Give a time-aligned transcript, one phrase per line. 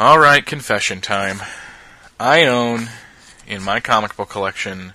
[0.00, 1.40] All right, confession time.
[2.20, 2.88] I own
[3.48, 4.92] in my comic book collection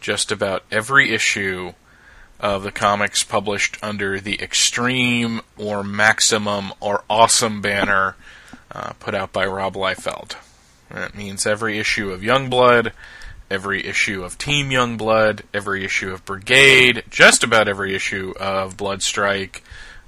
[0.00, 1.74] just about every issue
[2.38, 8.16] of the comics published under the Extreme or Maximum or Awesome banner
[8.72, 10.36] uh, put out by Rob Liefeld.
[10.90, 12.92] That means every issue of Youngblood,
[13.50, 19.60] every issue of Team Youngblood, every issue of Brigade, just about every issue of Bloodstrike,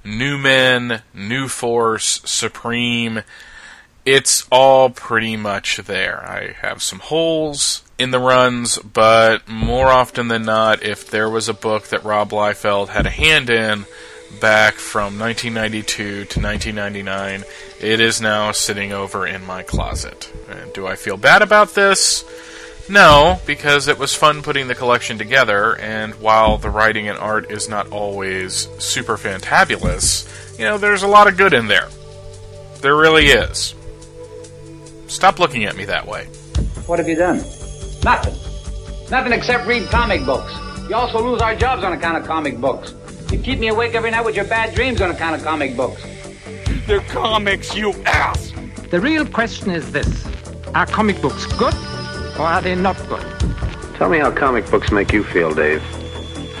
[0.03, 3.21] New Men, New Force, Supreme.
[4.05, 6.21] It's all pretty much there.
[6.27, 11.47] I have some holes in the runs, but more often than not, if there was
[11.47, 13.85] a book that Rob Liefeld had a hand in
[14.41, 17.43] back from 1992 to 1999,
[17.79, 20.29] it is now sitting over in my closet.
[20.49, 22.25] And do I feel bad about this?
[22.89, 27.49] No, because it was fun putting the collection together, and while the writing and art
[27.49, 30.27] is not always super fantabulous,
[30.59, 31.87] you know, there's a lot of good in there.
[32.81, 33.73] There really is.
[35.13, 36.25] Stop looking at me that way.
[36.87, 37.37] What have you done?
[38.03, 38.33] Nothing.
[39.11, 40.51] Nothing except read comic books.
[40.89, 42.95] You also lose our jobs on account of comic books.
[43.31, 46.03] You keep me awake every night with your bad dreams on account of comic books.
[46.87, 48.53] They're comics, you ass!
[48.89, 50.25] The real question is this
[50.73, 51.75] Are comic books good
[52.39, 53.23] or are they not good?
[53.97, 55.83] Tell me how comic books make you feel, Dave.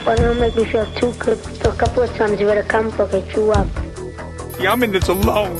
[0.05, 1.39] Well, they don't make me feel too good.
[1.65, 3.67] A couple of times you read a comic book, I threw up.
[4.59, 5.55] Yeah, I'm in this alone.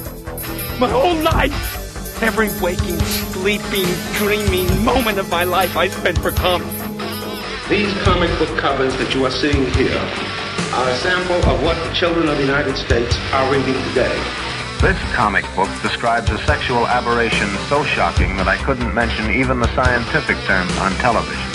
[0.79, 1.82] My whole life!
[2.23, 2.97] Every waking,
[3.35, 6.71] sleeping, dreaming moment of my life I spent for comics.
[7.67, 9.99] These comic book covers that you are seeing here
[10.71, 14.15] are a sample of what the children of the United States are reading today.
[14.79, 19.67] This comic book describes a sexual aberration so shocking that I couldn't mention even the
[19.75, 21.51] scientific terms on television.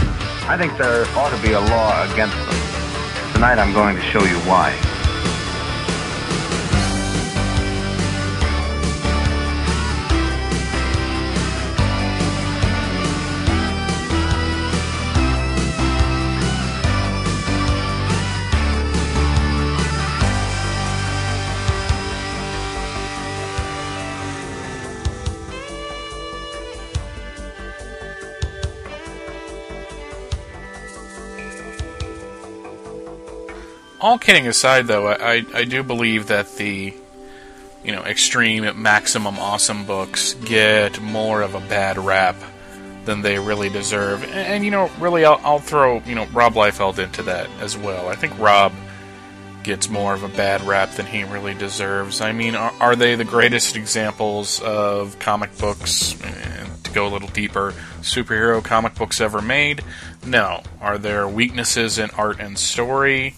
[0.52, 3.32] I think there ought to be a law against them.
[3.32, 4.76] Tonight I'm going to show you why.
[34.00, 36.94] All kidding aside, though, I, I do believe that the
[37.84, 42.36] you know extreme maximum awesome books get more of a bad rap
[43.04, 44.22] than they really deserve.
[44.24, 47.76] And, and you know, really, I'll, I'll, throw you know Rob Liefeld into that as
[47.76, 48.08] well.
[48.08, 48.72] I think Rob
[49.62, 52.20] gets more of a bad rap than he really deserves.
[52.20, 56.14] I mean, are, are they the greatest examples of comic books?
[56.84, 59.84] To go a little deeper, superhero comic books ever made?
[60.24, 60.62] No.
[60.80, 63.34] Are there weaknesses in art and story?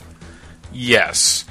[0.72, 1.44] Yes.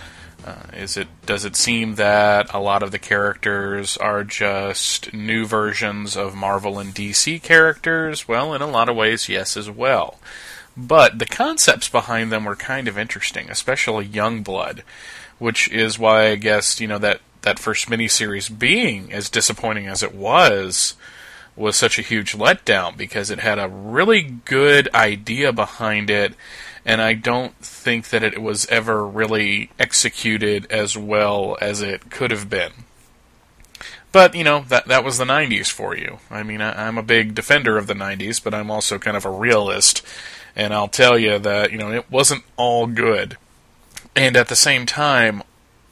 [0.46, 5.46] Uh, is it does it seem that a lot of the characters are just new
[5.46, 8.28] versions of Marvel and DC characters?
[8.28, 10.20] Well, in a lot of ways, yes, as well.
[10.78, 14.82] But the concepts behind them were kind of interesting, especially Youngblood,
[15.40, 20.04] which is why I guess you know that that first miniseries being as disappointing as
[20.04, 20.96] it was
[21.56, 26.34] was such a huge letdown because it had a really good idea behind it
[26.86, 32.32] and I don't think that it was ever really executed as well as it could
[32.32, 32.72] have been.
[34.12, 36.20] But you know that that was the '90s for you.
[36.32, 39.26] I mean, I, I'm a big defender of the '90s, but I'm also kind of
[39.26, 40.04] a realist,
[40.56, 43.38] and I'll tell you that you know it wasn't all good,
[44.16, 45.44] and at the same time,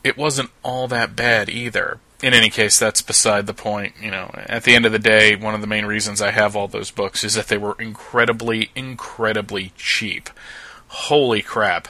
[0.04, 2.00] it wasn't all that bad either.
[2.24, 3.94] In any case, that's beside the point.
[4.02, 6.56] You know, at the end of the day, one of the main reasons I have
[6.56, 10.32] all those books is that they were incredibly, incredibly cheap
[10.98, 11.88] holy crap.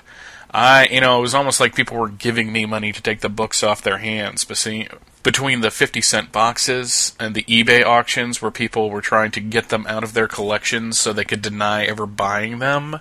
[0.52, 3.30] I, you know, it was almost like people were giving me money to take the
[3.30, 4.44] books off their hands.
[4.44, 9.70] Between the 50 cent boxes and the eBay auctions where people were trying to get
[9.70, 13.00] them out of their collections so they could deny ever buying them,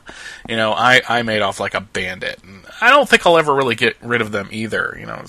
[0.49, 2.41] you know, I, I made off like a bandit.
[2.43, 4.97] And I don't think I'll ever really get rid of them either.
[4.99, 5.25] You know,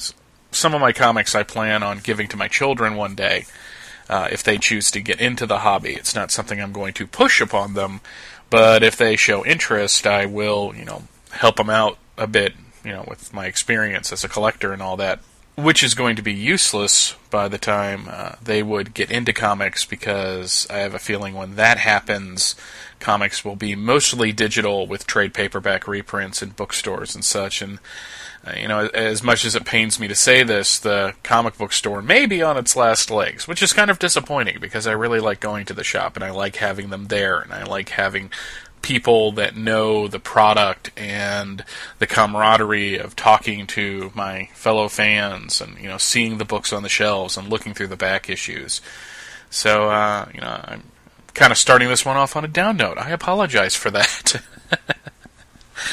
[0.51, 3.45] some of my comics I plan on giving to my children one day.
[4.09, 7.05] Uh, if they choose to get into the hobby, it's not something I'm going to
[7.05, 7.99] push upon them,
[8.49, 12.53] but if they show interest, I will, you know, help them out a bit,
[12.83, 15.19] you know, with my experience as a collector and all that,
[15.55, 19.85] which is going to be useless by the time uh, they would get into comics
[19.85, 22.55] because I have a feeling when that happens,
[22.99, 27.79] comics will be mostly digital with trade paperback reprints in bookstores and such, and
[28.55, 32.01] you know, as much as it pains me to say this, the comic book store
[32.01, 35.39] may be on its last legs, which is kind of disappointing because I really like
[35.39, 38.31] going to the shop and I like having them there and I like having
[38.81, 41.65] people that know the product and
[41.99, 46.83] the camaraderie of talking to my fellow fans and you know seeing the books on
[46.83, 48.81] the shelves and looking through the back issues.
[49.49, 50.83] So, uh, you know, I'm
[51.33, 52.97] kind of starting this one off on a down note.
[52.97, 54.41] I apologize for that.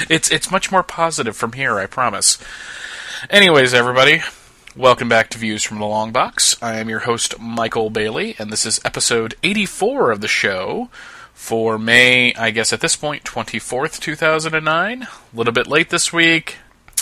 [0.09, 2.39] it's it's much more positive from here, I promise.
[3.31, 4.23] Anyways, everybody,
[4.77, 6.57] welcome back to Views from the Long Box.
[6.63, 10.89] I am your host, Michael Bailey, and this is episode 84 of the show
[11.33, 15.03] for May, I guess at this point, 24th, 2009.
[15.03, 16.57] A little bit late this week.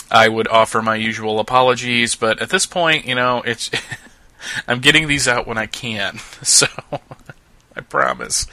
[0.09, 3.69] I would offer my usual apologies, but at this point, you know, it's
[4.67, 6.67] I'm getting these out when I can, so
[7.75, 8.45] I promise.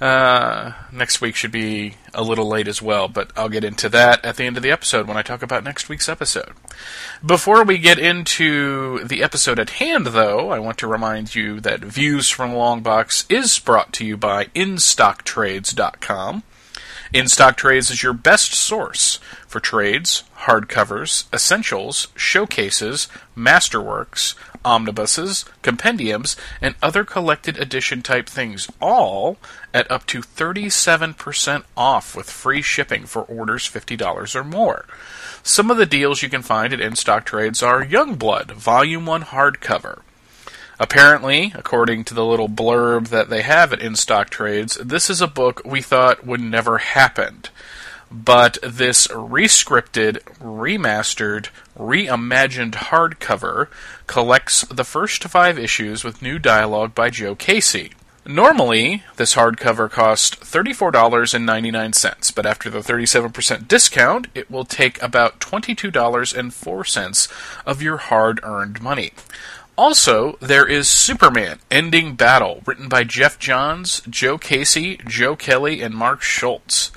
[0.00, 4.24] Uh, next week should be a little late as well, but I'll get into that
[4.24, 6.52] at the end of the episode when I talk about next week's episode.
[7.24, 11.80] Before we get into the episode at hand, though, I want to remind you that
[11.80, 16.42] Views from Longbox is brought to you by InStockTrades.com.
[17.12, 24.34] In Stock Trades is your best source for trades, hardcovers, essentials, showcases, masterworks,
[24.64, 29.38] omnibuses, compendiums, and other collected edition type things, all
[29.72, 34.84] at up to 37% off with free shipping for orders $50 or more.
[35.42, 39.22] Some of the deals you can find at In Stock Trades are Youngblood, Volume 1
[39.24, 40.00] hardcover.
[40.78, 45.22] Apparently, according to the little blurb that they have at In Stock Trades, this is
[45.22, 47.44] a book we thought would never happen.
[48.10, 53.68] But this rescripted, remastered, reimagined hardcover
[54.06, 57.92] collects the first five issues with new dialogue by Joe Casey.
[58.24, 67.32] Normally, this hardcover costs $34.99, but after the 37% discount, it will take about $22.04
[67.64, 69.12] of your hard earned money.
[69.78, 75.94] Also, there is Superman Ending Battle, written by Geoff Johns, Joe Casey, Joe Kelly, and
[75.94, 76.90] Mark Schultz.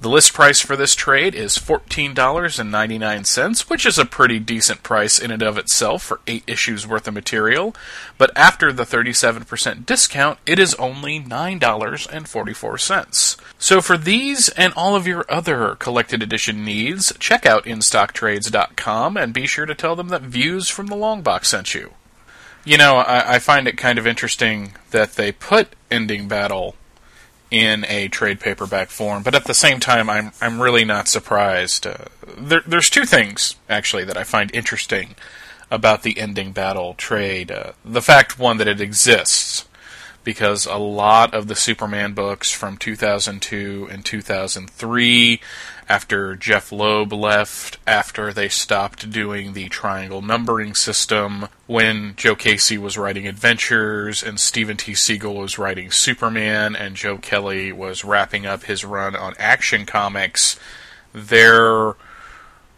[0.00, 5.30] The list price for this trade is $14.99, which is a pretty decent price in
[5.30, 7.76] and of itself for 8 issues worth of material,
[8.16, 13.36] but after the 37% discount, it is only $9.44.
[13.58, 19.34] So for these and all of your other collected edition needs, check out InStockTrades.com and
[19.34, 21.92] be sure to tell them that Views from the Long Box sent you.
[22.64, 26.74] You know, I, I find it kind of interesting that they put Ending Battle
[27.50, 31.86] in a trade paperback form, but at the same time, I'm I'm really not surprised.
[31.86, 32.04] Uh,
[32.36, 35.16] there, there's two things actually that I find interesting
[35.70, 37.50] about the ending battle trade.
[37.50, 39.66] Uh, the fact one that it exists,
[40.22, 45.40] because a lot of the Superman books from 2002 and 2003
[45.90, 52.78] after Jeph Loeb left, after they stopped doing the triangle numbering system, when Joe Casey
[52.78, 54.92] was writing Adventures and Steven T.
[54.92, 60.56] Seagle was writing Superman and Joe Kelly was wrapping up his run on Action Comics,
[61.12, 61.94] there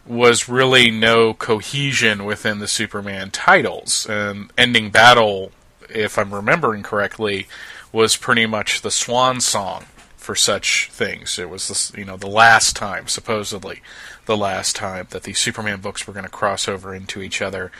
[0.07, 4.07] was really no cohesion within the Superman titles.
[4.09, 5.51] And Ending Battle,
[5.87, 7.47] if I'm remembering correctly,
[7.91, 9.85] was pretty much the swan song
[10.23, 11.37] for such things.
[11.37, 13.81] It was this, you know the last time, supposedly,
[14.25, 17.71] the last time that the Superman books were going to cross over into each other,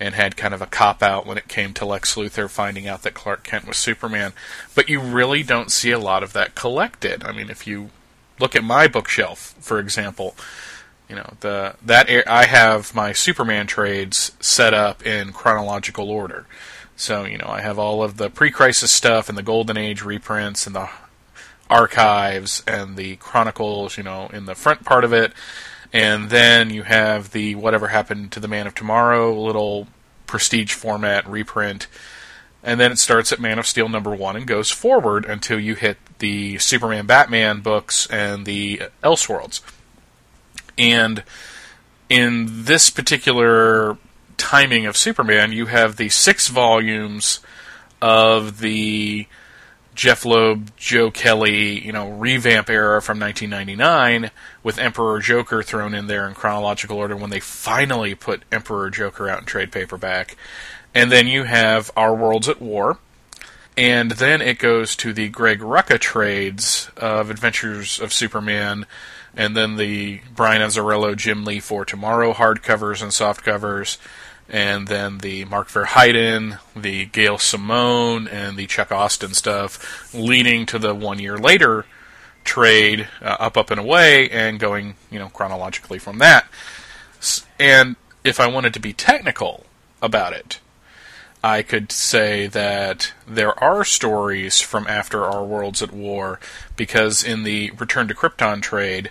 [0.00, 3.02] and had kind of a cop out when it came to Lex Luthor finding out
[3.02, 4.32] that Clark Kent was Superman.
[4.74, 7.22] But you really don't see a lot of that collected.
[7.22, 7.90] I mean, if you
[8.38, 10.34] look at my bookshelf, for example,
[11.06, 16.46] you know the that I have my Superman trades set up in chronological order.
[16.96, 20.66] So you know I have all of the pre-crisis stuff and the Golden Age reprints
[20.66, 20.88] and the
[21.70, 25.32] archives and the chronicles, you know, in the front part of it.
[25.92, 29.88] And then you have the whatever happened to the Man of Tomorrow little
[30.26, 31.86] prestige format reprint.
[32.62, 35.74] And then it starts at Man of Steel number one and goes forward until you
[35.74, 39.62] hit the Superman Batman books and the Elseworlds.
[40.76, 41.24] And
[42.08, 43.96] in this particular
[44.36, 47.40] timing of Superman, you have the six volumes
[48.02, 49.26] of the
[49.94, 54.30] Jeph Loeb, Joe Kelly, you know, revamp era from 1999
[54.62, 59.28] with Emperor Joker thrown in there in chronological order when they finally put Emperor Joker
[59.28, 60.36] out in trade paperback.
[60.94, 62.98] And then you have Our Worlds at War.
[63.76, 68.84] And then it goes to the Greg Rucka trades of Adventures of Superman,
[69.34, 73.96] and then the Brian Azzarello, Jim Lee for Tomorrow hardcovers and softcovers
[74.50, 80.78] and then the Mark Verheiden, the Gail Simone, and the Chuck Austen stuff, leading to
[80.78, 81.86] the one year later
[82.42, 86.48] trade, uh, Up, Up, and Away, and going, you know, chronologically from that.
[87.58, 89.66] And if I wanted to be technical
[90.02, 90.58] about it,
[91.44, 96.40] I could say that there are stories from after our worlds at war,
[96.76, 99.10] because in the Return to Krypton trade,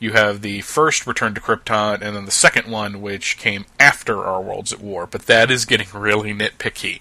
[0.00, 4.24] you have the first Return to Krypton, and then the second one, which came after
[4.24, 5.06] Our Worlds at War.
[5.06, 7.00] But that is getting really nitpicky.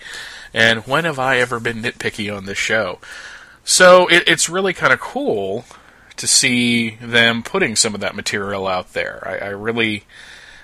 [0.54, 3.00] And when have I ever been nitpicky on this show?
[3.64, 5.64] So it, it's really kind of cool
[6.18, 9.26] to see them putting some of that material out there.
[9.26, 10.04] I, I really,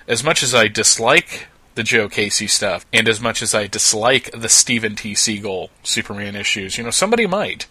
[0.08, 4.32] as much as I dislike the Joe Casey stuff, and as much as I dislike
[4.32, 5.14] the Steven T.
[5.14, 7.68] Seagle Superman issues, you know, somebody might.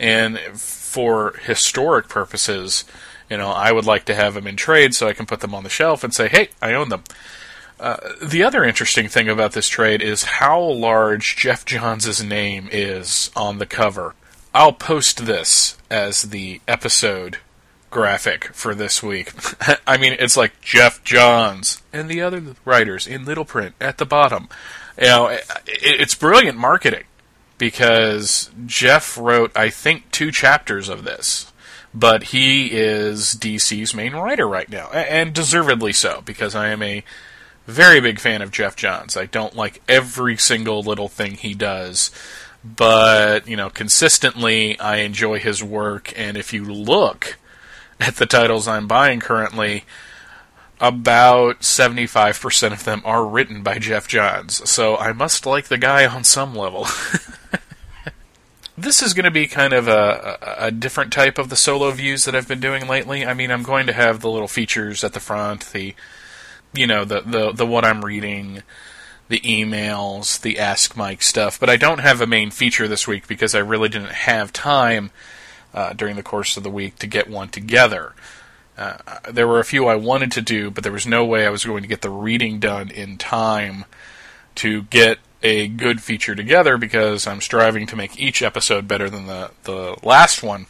[0.00, 2.84] And for historic purposes,
[3.32, 5.54] you know, I would like to have them in trade so I can put them
[5.54, 7.02] on the shelf and say, hey, I own them.
[7.80, 13.30] Uh, the other interesting thing about this trade is how large Geoff Johns' name is
[13.34, 14.14] on the cover.
[14.54, 17.38] I'll post this as the episode
[17.88, 19.32] graphic for this week.
[19.86, 24.04] I mean, it's like Geoff Johns and the other writers in little print at the
[24.04, 24.50] bottom.
[25.00, 27.04] You know, it, it's brilliant marketing
[27.56, 31.51] because Geoff wrote, I think, two chapters of this.
[31.94, 37.04] But he is DC's main writer right now, and deservedly so, because I am a
[37.66, 39.16] very big fan of Geoff Johns.
[39.16, 42.10] I don't like every single little thing he does,
[42.64, 46.12] but you know, consistently I enjoy his work.
[46.16, 47.38] And if you look
[48.00, 49.84] at the titles I'm buying currently,
[50.80, 54.68] about 75% of them are written by Geoff Johns.
[54.68, 56.86] So I must like the guy on some level.
[58.82, 62.24] this is going to be kind of a, a, different type of the solo views
[62.24, 63.24] that I've been doing lately.
[63.24, 65.94] I mean, I'm going to have the little features at the front, the
[66.74, 68.62] you know, the the the what I'm reading,
[69.28, 73.28] the emails, the Ask Mike stuff, but I don't have a main feature this week
[73.28, 75.10] because I really didn't have time
[75.74, 78.14] uh, during the course of the week to get one together.
[78.76, 78.96] Uh,
[79.30, 81.64] there were a few I wanted to do, but there was no way I was
[81.64, 83.84] going to get the reading done in time
[84.56, 89.26] to get a good feature together because I'm striving to make each episode better than
[89.26, 90.66] the, the last one.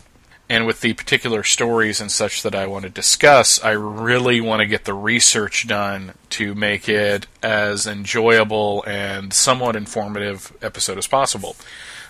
[0.49, 4.61] And with the particular stories and such that I want to discuss, I really want
[4.61, 11.07] to get the research done to make it as enjoyable and somewhat informative episode as
[11.07, 11.57] possible.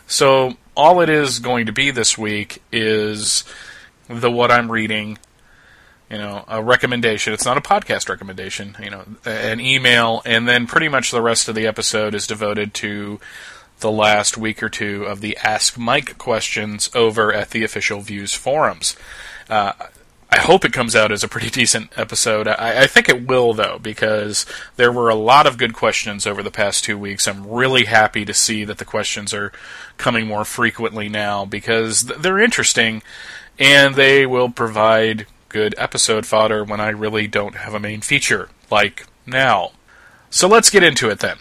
[0.09, 3.45] So all it is going to be this week is
[4.09, 5.19] the what I'm reading,
[6.13, 7.33] you know, a recommendation.
[7.33, 11.49] It's not a podcast recommendation, you know, an email, and then pretty much the rest
[11.49, 13.19] of the episode is devoted to
[13.81, 18.35] the last week or two of the Ask Mike questions over at the official Views
[18.35, 18.95] forums.
[19.49, 19.73] Uh,
[20.29, 22.47] I hope it comes out as a pretty decent episode.
[22.47, 24.45] I, I, think it will, though, because
[24.77, 27.27] there were a lot of good questions over the past two weeks.
[27.27, 29.51] I'm really happy to see that the questions are
[29.97, 33.03] coming more frequently now because they're interesting
[33.59, 38.49] and they will provide good episode fodder when I really don't have a main feature,
[38.71, 39.73] like now.
[40.31, 41.37] So let's get into it then.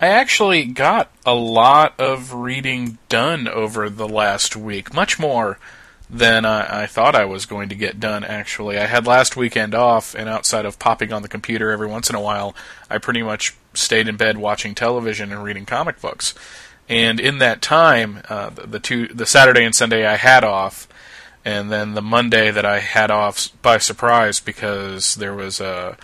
[0.00, 5.58] I actually got a lot of reading done over the last week, much more
[6.10, 8.78] than I, I, thought I was going to get done, actually.
[8.78, 12.16] I had last weekend off, and outside of popping on the computer every once in
[12.16, 12.54] a while,
[12.88, 16.34] I pretty much stayed in bed watching television and reading comic books.
[16.88, 20.88] And in that time, uh, the, the, two, the Saturday and Sunday I had off,
[21.48, 25.96] and then the Monday that I had off by surprise because there was a,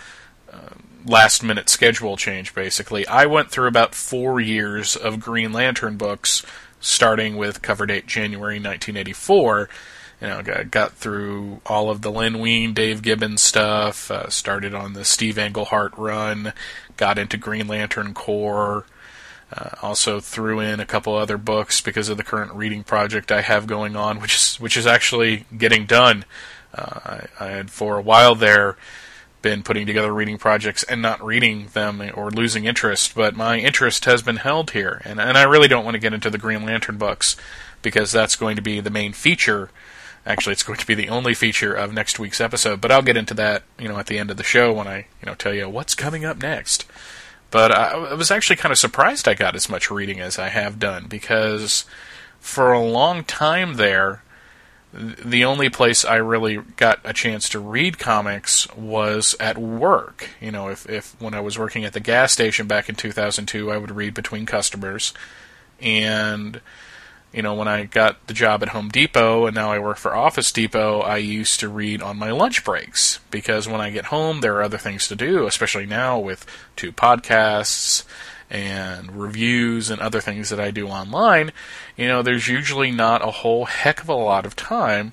[0.51, 0.73] a
[1.05, 6.43] last minute schedule change, basically, I went through about four years of Green Lantern books,
[6.79, 9.69] starting with cover date January 1984
[10.21, 14.73] you know, got, got through all of the Len Wein, Dave Gibbons stuff, uh, started
[14.73, 16.53] on the Steve Englehart run,
[16.97, 18.85] got into Green Lantern Corps,
[19.51, 23.41] uh, also threw in a couple other books because of the current reading project I
[23.41, 26.25] have going on, which is which is actually getting done.
[26.73, 26.99] Uh,
[27.39, 28.77] I, I had for a while there
[29.41, 34.05] been putting together reading projects and not reading them or losing interest, but my interest
[34.05, 36.65] has been held here, and and I really don't want to get into the Green
[36.65, 37.35] Lantern books
[37.81, 39.69] because that's going to be the main feature
[40.25, 43.17] Actually, it's going to be the only feature of next week's episode, but I'll get
[43.17, 45.53] into that, you know, at the end of the show when I, you know, tell
[45.53, 46.85] you what's coming up next.
[47.55, 50.49] But I, I was actually kind of surprised I got as much reading as I
[50.49, 51.85] have done because
[52.41, 54.23] for a long time there,
[54.91, 60.31] the only place I really got a chance to read comics was at work.
[60.41, 63.71] You know, if, if when I was working at the gas station back in 2002,
[63.71, 65.13] I would read between customers.
[65.79, 66.59] And
[67.35, 70.15] you know, when I got the job at Home Depot and now I work for
[70.15, 74.39] Office Depot, I used to read on my lunch breaks because when I get home,
[74.39, 76.45] there are other things to do, especially now with
[76.77, 78.05] two podcasts
[78.49, 81.51] and reviews and other things that I do online.
[81.97, 85.11] You know, there's usually not a whole heck of a lot of time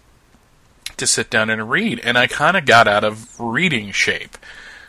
[0.99, 1.99] to sit down and read.
[2.05, 4.37] And I kind of got out of reading shape.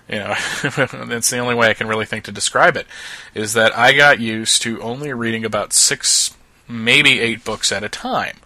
[0.08, 0.36] You know,
[1.08, 2.86] that's the only way I can really think to describe it.
[3.34, 6.36] Is that I got used to only reading about six
[6.74, 8.38] maybe eight books at a time.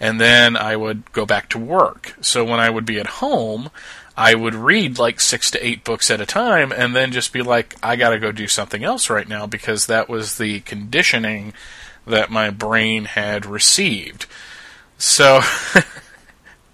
[0.00, 2.14] And then I would go back to work.
[2.20, 3.70] So when I would be at home,
[4.16, 7.42] I would read like six to eight books at a time and then just be
[7.42, 11.52] like, I gotta go do something else right now because that was the conditioning
[12.06, 14.26] that my brain had received.
[14.98, 15.40] So,
[15.74, 15.84] it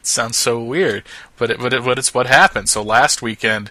[0.03, 1.05] sounds so weird,
[1.37, 2.69] but it, but, it, but it's what happened.
[2.69, 3.71] So last weekend,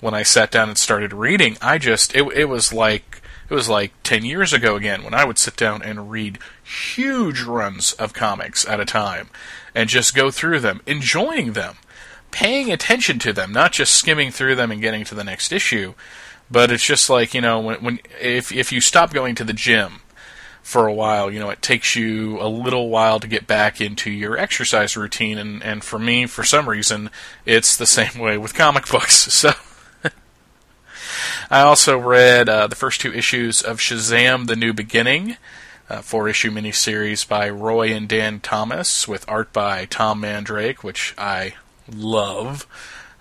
[0.00, 3.17] when I sat down and started reading, I just, it, it was like,
[3.48, 7.42] it was like 10 years ago again when I would sit down and read huge
[7.42, 9.28] runs of comics at a time
[9.74, 11.76] and just go through them, enjoying them,
[12.30, 15.94] paying attention to them, not just skimming through them and getting to the next issue.
[16.50, 19.52] But it's just like, you know, when, when if if you stop going to the
[19.52, 20.00] gym
[20.62, 24.10] for a while, you know, it takes you a little while to get back into
[24.10, 27.10] your exercise routine and and for me, for some reason,
[27.44, 29.28] it's the same way with comic books.
[29.38, 29.52] So
[31.50, 35.36] I also read uh, the first two issues of Shazam: The New Beginning,
[35.88, 41.54] a four-issue miniseries by Roy and Dann Thomas, with art by Tom Mandrake, which I
[41.90, 42.66] love.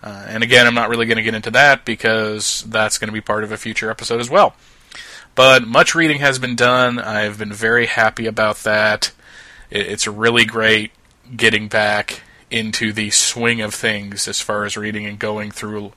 [0.03, 3.13] Uh, and again, I'm not really going to get into that because that's going to
[3.13, 4.55] be part of a future episode as well.
[5.34, 7.00] But much reading has been done.
[7.00, 9.12] I've been very happy about that.
[9.69, 10.91] It's really great
[11.36, 15.93] getting back into the swing of things as far as reading and going through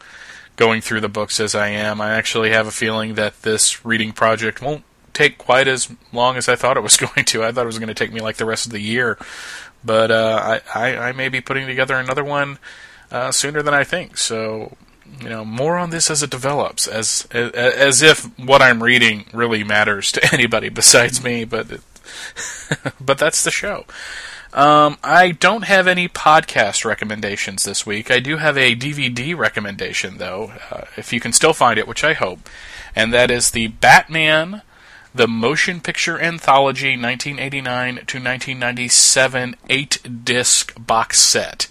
[0.61, 2.03] going through the books as I am.
[2.03, 6.51] I actually have a feeling that this reading project won't take quite as long as
[6.51, 7.43] I thought it was going to.
[7.43, 9.19] I thought it was going to take me like the rest of the year,
[9.83, 12.59] but uh, I, I, I may be putting together another one
[13.11, 14.19] uh, sooner than I think.
[14.19, 14.77] So
[15.19, 19.25] you know, more on this as it develops, as as, as if what I'm reading
[19.33, 21.45] really matters to anybody besides me.
[21.45, 21.81] But it,
[23.01, 23.87] but that's the show.
[24.53, 28.11] Um, I don't have any podcast recommendations this week.
[28.11, 32.03] I do have a DVD recommendation, though, uh, if you can still find it, which
[32.03, 32.49] I hope,
[32.97, 34.63] and that is the Batman,
[35.15, 41.69] the Motion Picture Anthology 1989 to 1997 eight disc box set.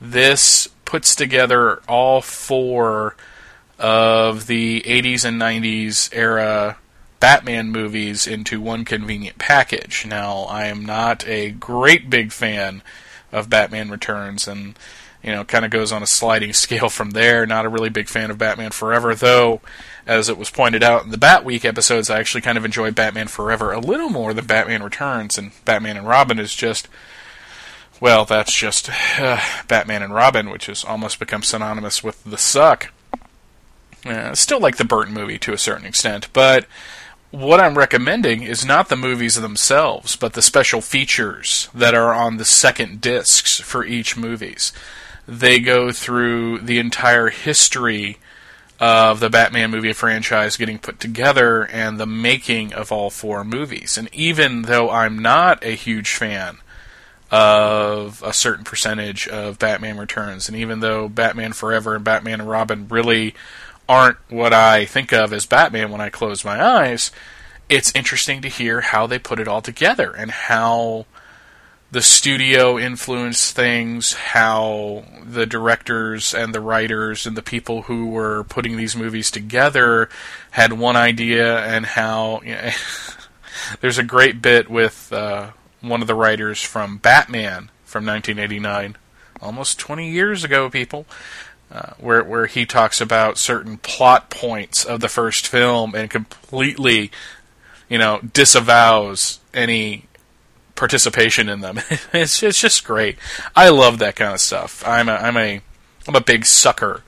[0.00, 3.16] This puts together all four
[3.78, 6.76] of the 80s and 90s era
[7.22, 10.04] Batman movies into one convenient package.
[10.04, 12.82] Now, I am not a great big fan
[13.30, 14.76] of Batman Returns, and
[15.22, 17.46] you know, kind of goes on a sliding scale from there.
[17.46, 19.60] Not a really big fan of Batman Forever, though,
[20.04, 22.90] as it was pointed out in the Bat Week episodes, I actually kind of enjoy
[22.90, 26.88] Batman Forever a little more than Batman Returns, and Batman and Robin is just.
[28.00, 32.92] Well, that's just uh, Batman and Robin, which has almost become synonymous with the suck.
[34.04, 36.66] Uh, still like the Burton movie to a certain extent, but
[37.32, 42.36] what I'm recommending is not the movies themselves, but the special features that are on
[42.36, 44.72] the second discs for each movies.
[45.26, 48.18] They go through the entire history
[48.78, 53.96] of the Batman movie franchise getting put together and the making of all four movies.
[53.96, 56.58] And even though I'm not a huge fan
[57.30, 62.50] of a certain percentage of Batman Returns, and even though Batman Forever and Batman and
[62.50, 63.34] Robin really
[63.92, 67.12] aren't what I think of as Batman when I close my eyes,
[67.68, 71.04] it's interesting to hear how they put it all together and how
[71.90, 78.44] the studio influenced things, how the directors and the writers and the people who were
[78.44, 80.08] putting these movies together
[80.52, 82.70] had one idea, and how you know,
[83.82, 85.50] there's a great bit with uh,
[85.82, 88.96] one of the writers from Batman from 1989,
[89.42, 91.04] almost 20 years ago, people,
[91.72, 97.10] uh, where where he talks about certain plot points of the first film and completely,
[97.88, 100.04] you know, disavows any
[100.74, 101.80] participation in them.
[102.12, 103.16] it's it's just great.
[103.56, 104.86] I love that kind of stuff.
[104.86, 105.62] I'm a I'm a
[106.06, 107.02] I'm a big sucker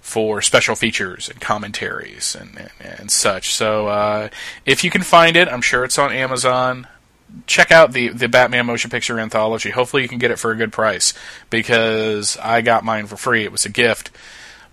[0.00, 3.52] for special features and commentaries and and, and such.
[3.54, 4.28] So uh,
[4.64, 6.86] if you can find it, I'm sure it's on Amazon
[7.46, 9.70] check out the the Batman motion picture anthology.
[9.70, 11.14] Hopefully, you can get it for a good price
[11.50, 13.44] because I got mine for free.
[13.44, 14.10] It was a gift.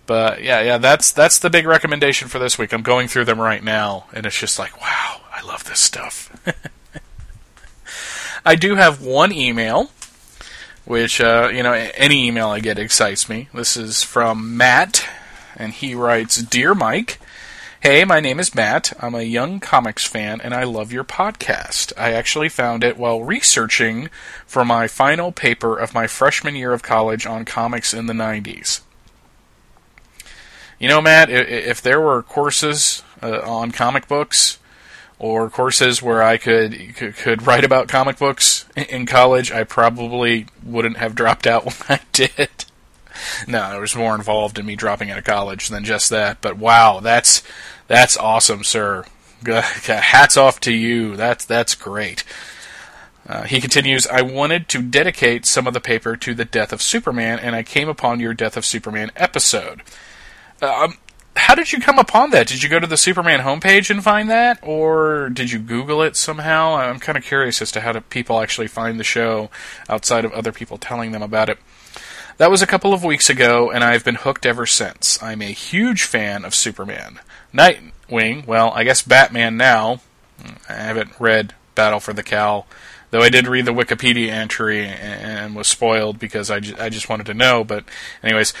[0.06, 2.72] But yeah, yeah, that's that's the big recommendation for this week.
[2.72, 6.32] I'm going through them right now, and it's just like, wow, I love this stuff.
[8.46, 9.90] I do have one email,
[10.84, 13.48] which uh, you know, any email I get excites me.
[13.52, 15.04] This is from Matt,
[15.56, 17.18] and he writes, "Dear Mike."
[17.82, 18.94] Hey, my name is Matt.
[19.00, 21.92] I'm a young comics fan and I love your podcast.
[21.96, 24.08] I actually found it while researching
[24.46, 28.80] for my final paper of my freshman year of college on comics in the 90s.
[30.78, 34.58] You know, Matt, if there were courses uh, on comic books
[35.18, 40.46] or courses where I could, could, could write about comic books in college, I probably
[40.64, 42.65] wouldn't have dropped out when I did.
[43.46, 46.40] No, there was more involved in me dropping out of college than just that.
[46.40, 47.42] But wow, that's
[47.86, 49.04] that's awesome, sir.
[49.46, 51.16] Hats off to you.
[51.16, 52.24] That's that's great.
[53.28, 56.80] Uh, he continues, I wanted to dedicate some of the paper to the death of
[56.80, 59.82] Superman, and I came upon your Death of Superman episode.
[60.62, 60.98] Um,
[61.34, 62.46] how did you come upon that?
[62.46, 66.16] Did you go to the Superman homepage and find that, or did you Google it
[66.16, 66.76] somehow?
[66.76, 69.50] I'm kind of curious as to how do people actually find the show
[69.88, 71.58] outside of other people telling them about it.
[72.38, 75.22] That was a couple of weeks ago, and I've been hooked ever since.
[75.22, 77.18] I'm a huge fan of Superman.
[77.54, 80.00] Nightwing, well, I guess Batman now.
[80.38, 82.66] Hmm, I haven't read Battle for the Cowl,
[83.10, 87.24] though I did read the Wikipedia entry and was spoiled because I, I just wanted
[87.26, 87.64] to know.
[87.64, 87.84] But,
[88.22, 88.52] anyways,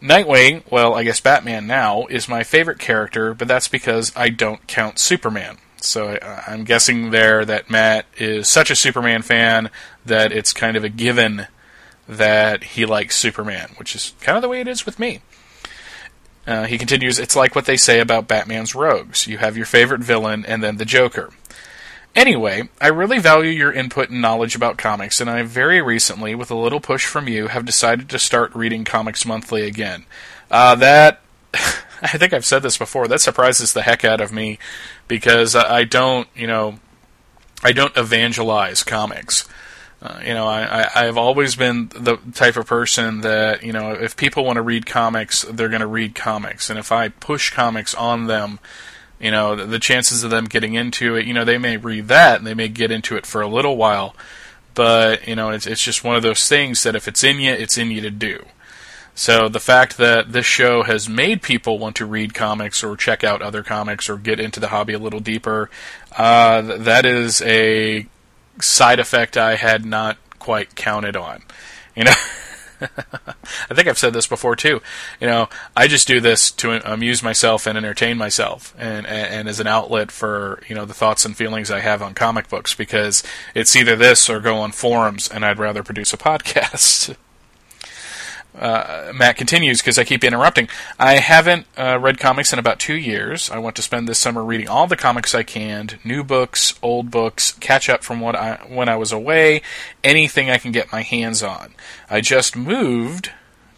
[0.00, 4.64] Nightwing, well, I guess Batman now, is my favorite character, but that's because I don't
[4.68, 5.58] count Superman.
[5.80, 9.70] So I, I'm guessing there that Matt is such a Superman fan
[10.06, 11.48] that it's kind of a given
[12.08, 15.20] that he likes Superman, which is kind of the way it is with me.
[16.46, 19.26] Uh, he continues, it's like what they say about Batman's rogues.
[19.26, 21.30] You have your favorite villain and then the Joker.
[22.16, 26.50] Anyway, I really value your input and knowledge about comics, and I very recently, with
[26.50, 30.04] a little push from you, have decided to start reading Comics Monthly again.
[30.50, 31.20] Uh, that,
[31.54, 34.58] I think I've said this before, that surprises the heck out of me
[35.06, 36.80] because I don't, you know,
[37.62, 39.46] I don't evangelize comics.
[40.00, 43.92] Uh, you know, I, I, I've always been the type of person that, you know,
[43.92, 46.70] if people want to read comics, they're going to read comics.
[46.70, 48.60] And if I push comics on them,
[49.20, 52.06] you know, the, the chances of them getting into it, you know, they may read
[52.08, 54.14] that and they may get into it for a little while.
[54.74, 57.50] But, you know, it's, it's just one of those things that if it's in you,
[57.50, 58.44] it's in you to do.
[59.16, 63.24] So the fact that this show has made people want to read comics or check
[63.24, 65.68] out other comics or get into the hobby a little deeper,
[66.16, 68.06] uh, that is a
[68.60, 71.42] side effect I had not quite counted on.
[71.94, 72.14] You know,
[72.80, 74.80] I think I've said this before too.
[75.20, 79.48] You know, I just do this to amuse myself and entertain myself, and, and, and
[79.48, 82.74] as an outlet for you know the thoughts and feelings I have on comic books.
[82.74, 83.22] Because
[83.54, 87.16] it's either this or go on forums, and I'd rather produce a podcast.
[88.58, 90.68] Uh, Matt continues because I keep interrupting.
[90.98, 93.50] I haven't uh, read comics in about two years.
[93.50, 97.10] I want to spend this summer reading all the comics I can, new books, old
[97.10, 99.62] books, catch up from what I when I was away,
[100.02, 101.74] anything I can get my hands on.
[102.10, 103.30] I just moved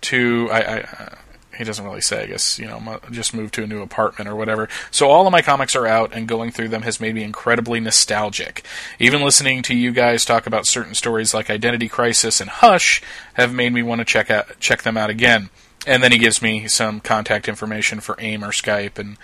[0.02, 1.14] to I, I
[1.60, 2.22] he doesn't really say.
[2.22, 4.66] I guess you know, just moved to a new apartment or whatever.
[4.90, 7.80] So all of my comics are out, and going through them has made me incredibly
[7.80, 8.64] nostalgic.
[8.98, 13.02] Even listening to you guys talk about certain stories like Identity Crisis and Hush
[13.34, 15.50] have made me want to check out check them out again.
[15.86, 19.18] And then he gives me some contact information for AIM or Skype and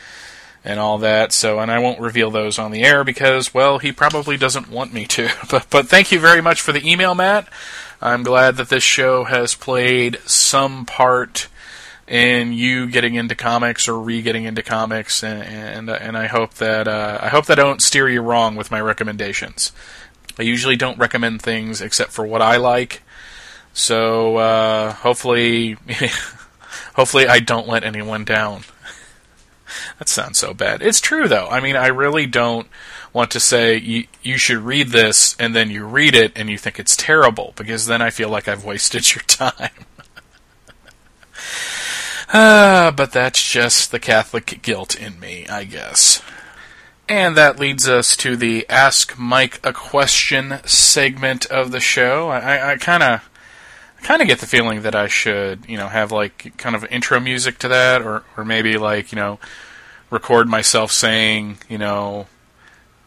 [0.63, 1.33] and all that.
[1.33, 4.93] So, and I won't reveal those on the air because, well, he probably doesn't want
[4.93, 5.31] me to.
[5.51, 7.49] But, but thank you very much for the email, Matt.
[8.03, 11.49] I'm glad that this show has played some part
[12.09, 16.87] in you getting into comics or re-getting into comics, and and, and I hope that
[16.87, 19.73] uh, I hope that I don't steer you wrong with my recommendations.
[20.39, 23.03] I usually don't recommend things except for what I like,
[23.73, 25.77] so uh, hopefully,
[26.95, 28.63] hopefully I don't let anyone down.
[29.99, 30.83] that sounds so bad.
[30.83, 31.49] It's true though.
[31.49, 32.67] I mean, I really don't
[33.13, 36.59] want to say you, you should read this and then you read it and you
[36.59, 39.71] think it's terrible because then I feel like I've wasted your time.
[42.33, 46.23] Ah, but that's just the Catholic guilt in me, I guess.
[47.09, 52.31] And that leads us to the Ask Mike a Question segment of the show.
[52.31, 53.29] I kind of
[54.03, 57.21] kind of get the feeling that I should, you know, have like kind of intro
[57.21, 59.39] music to that, or or maybe like you know,
[60.11, 62.27] record myself saying, you know,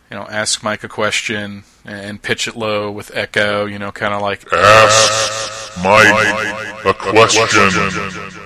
[0.09, 4.13] you know, ask Mike a question and pitch it low with echo, you know, kind
[4.13, 8.38] of like ask Mike a question.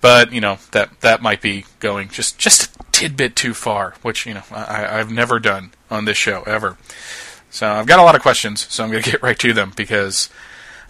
[0.00, 4.26] But you know that that might be going just just a tidbit too far, which
[4.26, 6.76] you know I, I've never done on this show ever.
[7.50, 9.72] So I've got a lot of questions, so I'm going to get right to them
[9.74, 10.28] because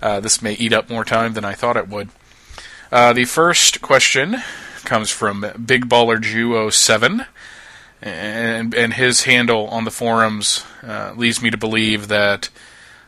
[0.03, 2.11] uh, this may eat up more time than I thought it would.
[2.91, 4.37] Uh, the first question
[4.85, 7.27] comes from Big Baller Jew 07
[8.01, 12.49] and and his handle on the forums uh, leads me to believe that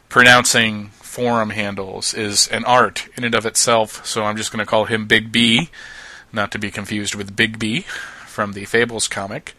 [0.09, 4.71] pronouncing forum handles is an art in and of itself, so I'm just going to
[4.71, 5.69] call him Big B,
[6.33, 9.57] not to be confused with Bigby from the Fables comic.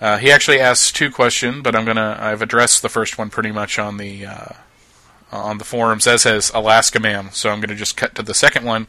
[0.00, 3.52] Uh, he actually asks two questions, but I'm gonna I've addressed the first one pretty
[3.52, 4.54] much on the uh,
[5.30, 7.30] on the forums, as has Alaska Man.
[7.32, 8.86] So I'm gonna just cut to the second one,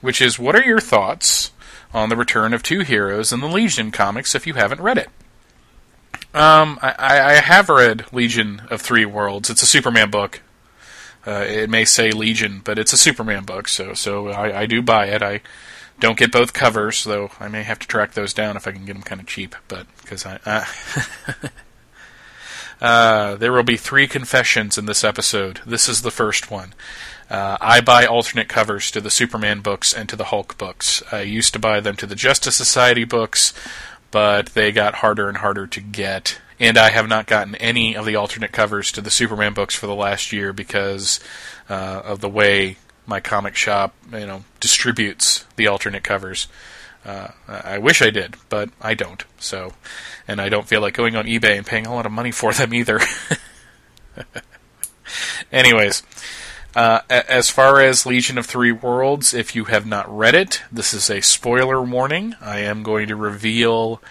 [0.00, 1.52] which is what are your thoughts
[1.92, 5.08] on the return of two heroes in the Legion comics if you haven't read it?
[6.34, 9.50] Um, I, I have read Legion of Three Worlds.
[9.50, 10.42] It's a Superman book.
[11.26, 14.80] Uh, it may say Legion, but it's a Superman book, so so I, I, do
[14.80, 15.22] buy it.
[15.22, 15.40] I
[16.00, 18.84] don't get both covers, though I may have to track those down if I can
[18.84, 19.54] get them kind of cheap.
[19.66, 20.64] But because I, uh,
[22.80, 25.60] Uh, there will be three confessions in this episode.
[25.66, 26.74] This is the first one.
[27.28, 31.02] Uh, I buy alternate covers to the Superman books and to the Hulk books.
[31.12, 33.52] I used to buy them to the Justice Society books,
[34.10, 36.40] but they got harder and harder to get.
[36.60, 39.86] And I have not gotten any of the alternate covers to the Superman books for
[39.86, 41.20] the last year because
[41.70, 46.48] uh, of the way my comic shop, you know, distributes the alternate covers.
[47.04, 49.24] Uh, I wish I did, but I don't.
[49.38, 49.72] So,
[50.26, 52.52] and I don't feel like going on eBay and paying a lot of money for
[52.52, 53.00] them either.
[55.52, 56.02] Anyways,
[56.76, 60.92] uh, as far as Legion of Three Worlds, if you have not read it, this
[60.92, 62.34] is a spoiler warning.
[62.42, 64.02] I am going to reveal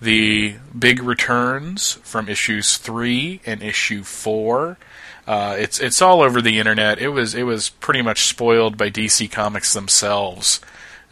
[0.00, 4.78] the big returns from issues three and issue four.
[5.26, 6.98] Uh, it's it's all over the internet.
[6.98, 10.60] It was it was pretty much spoiled by DC Comics themselves.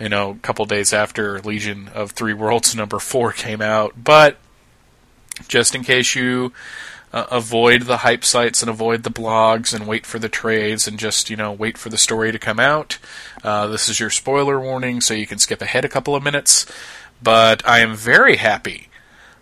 [0.01, 4.39] You know, a couple days after Legion of Three Worlds number four came out, but
[5.47, 6.53] just in case you
[7.13, 10.99] uh, avoid the hype sites and avoid the blogs and wait for the trades and
[10.99, 12.99] just you know wait for the story to come out.
[13.45, 16.67] Uh, this is your spoiler warning, so you can skip ahead a couple of minutes.
[17.23, 18.89] But I am very happy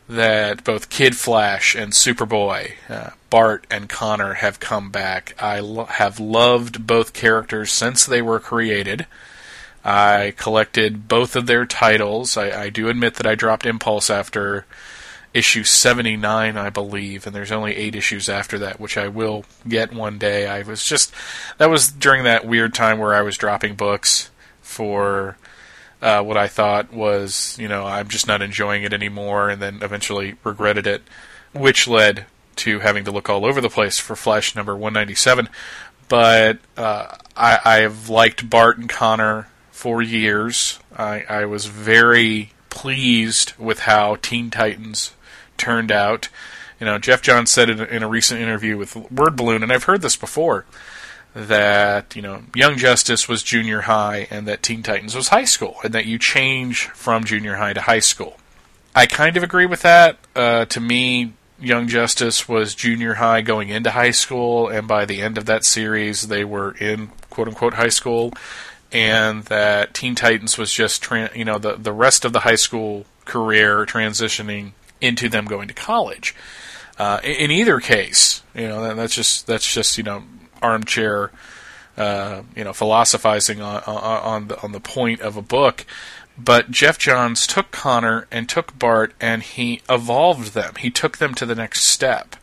[0.09, 5.35] that both Kid Flash and Superboy, uh, Bart and Connor, have come back.
[5.39, 9.07] I lo- have loved both characters since they were created.
[9.85, 12.37] I collected both of their titles.
[12.37, 14.65] I, I do admit that I dropped Impulse after
[15.35, 19.93] issue 79, I believe, and there's only eight issues after that, which I will get
[19.93, 20.47] one day.
[20.47, 21.13] I was just,
[21.59, 24.31] that was during that weird time where I was dropping books
[24.63, 25.37] for
[26.03, 29.79] uh, what I thought was, you know, I'm just not enjoying it anymore, and then
[29.83, 31.03] eventually regretted it,
[31.53, 35.49] which led to having to look all over the place for Flash number 197.
[36.09, 40.79] But uh, I, I've liked Bart and Connor for years.
[40.97, 45.13] I, I was very pleased with how Teen Titans
[45.57, 46.29] turned out.
[46.79, 49.85] You know, Geoff Johns said in, in a recent interview with Word Balloon, and I've
[49.85, 50.67] heard this before,
[51.37, 55.77] that you know Young Justice was junior high and that Teen Titans was high school,
[55.85, 58.39] and that you change from junior high to high school.
[58.95, 60.17] I kind of agree with that.
[60.35, 65.21] Uh, to me, Young Justice was junior high going into high school, and by the
[65.21, 68.33] end of that series, they were in quote unquote high school,
[68.91, 72.55] and that Teen Titans was just tra- you know the the rest of the high
[72.55, 74.73] school career transitioning
[75.03, 76.35] into them going to college.
[76.99, 80.23] Uh, in, either case, you know that's just that's just you know
[80.67, 81.31] armchair,
[81.97, 85.87] uh, you know philosophizing on on the, on the point of a book.
[86.39, 90.75] But Geoff Johns took Connor and took Bart and he evolved them.
[90.79, 92.37] He took them to the next step.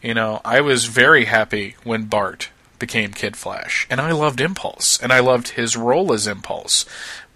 [0.00, 5.00] You know, I was very happy when Bart became Kid Flash, and I loved Impulse,
[5.00, 6.84] and I loved his role as Impulse.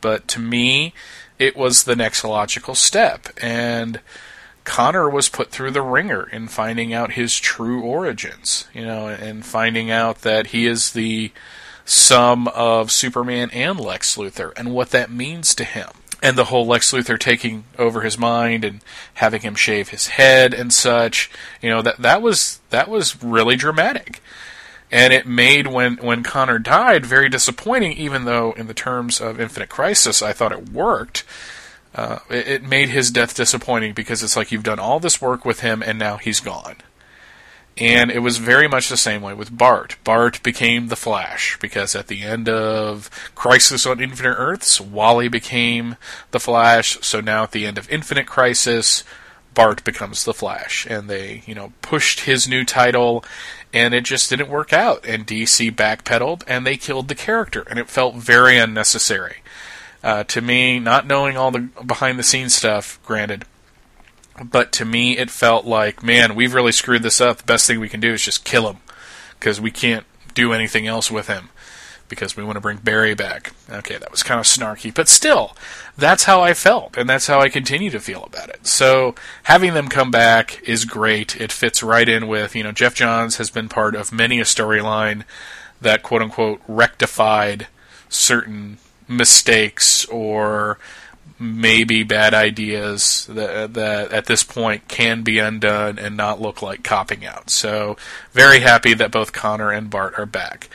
[0.01, 0.93] But to me,
[1.39, 4.01] it was the next logical step, and
[4.67, 9.47] Connor was put through the ringer in finding out his true origins, you know, and
[9.47, 11.31] finding out that he is the
[11.85, 15.89] sum of Superman and Lex Luthor and what that means to him.
[16.21, 18.81] And the whole Lex Luthor taking over his mind and
[19.15, 21.31] having him shave his head and such,
[21.63, 24.21] you know, that that was that was really dramatic.
[24.91, 29.41] And it made when when Connor died very disappointing even though in the terms of
[29.41, 31.23] Infinite Crisis I thought it worked
[31.97, 35.45] uh, it, it made his death disappointing because it's like you've done all this work
[35.45, 36.77] with him and now he's gone.
[37.79, 39.97] And it was very much the same way with Bart.
[40.03, 45.97] Bart became the Flash because at the end of Crisis on Infinite Earths, Wally became
[46.31, 46.99] the Flash.
[47.03, 49.05] So now at the end of Infinite Crisis,
[49.53, 50.87] Bart becomes the Flash.
[50.89, 53.25] And they, you know, pushed his new title
[53.75, 55.05] and it just didn't work out.
[55.07, 57.63] And DC backpedaled and they killed the character.
[57.69, 59.43] And it felt very unnecessary.
[60.07, 63.45] Uh, to me, not knowing all the behind the scenes stuff, granted,
[64.41, 67.39] but to me it felt like, man, we've really screwed this up.
[67.39, 68.77] The best thing we can do is just kill him
[69.41, 71.49] because we can't do anything else with him
[72.09, 73.53] because we want to bring Barry back.
[73.69, 75.57] Okay, that was kind of snarky, but still,
[75.97, 78.65] that's how I felt, and that's how I continue to feel about it.
[78.65, 81.35] So having them come back is great.
[81.41, 84.45] It fits right in with, you know, Geoff Johns has been part of many a
[84.45, 85.25] storyline
[85.81, 87.67] that quote unquote rectified
[88.09, 90.79] certain mistakes or
[91.39, 96.83] maybe bad ideas that, that at this point can be undone and not look like
[96.83, 97.51] copping out.
[97.51, 97.97] So,
[98.33, 100.71] very happy that both Connor and Bart are back.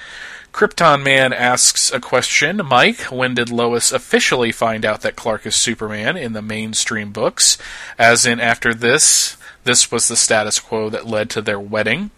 [0.53, 5.55] Krypton Man asks a question Mike, when did Lois officially find out that Clark is
[5.55, 7.57] Superman in the mainstream books?
[7.97, 12.11] As in, after this, this was the status quo that led to their wedding.